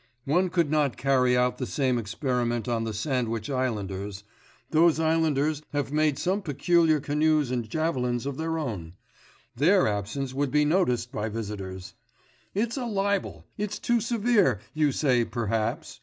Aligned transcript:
One 0.25 0.49
could 0.49 0.71
not 0.71 0.97
carry 0.97 1.37
out 1.37 1.59
the 1.59 1.67
same 1.67 1.99
experiment 1.99 2.67
on 2.67 2.85
the 2.85 2.91
Sandwich 2.91 3.51
islanders; 3.51 4.23
those 4.71 4.99
islanders 4.99 5.61
have 5.73 5.91
made 5.93 6.17
some 6.17 6.41
peculiar 6.41 6.99
canoes 6.99 7.51
and 7.51 7.69
javelins 7.69 8.25
of 8.25 8.35
their 8.37 8.57
own; 8.57 8.93
their 9.55 9.87
absence 9.87 10.33
would 10.33 10.49
be 10.49 10.65
noticed 10.65 11.11
by 11.11 11.29
visitors. 11.29 11.93
It's 12.55 12.77
a 12.77 12.85
libel! 12.87 13.45
it's 13.59 13.77
too 13.77 14.01
severe, 14.01 14.59
you 14.73 14.91
say 14.91 15.23
perhaps.... 15.23 15.99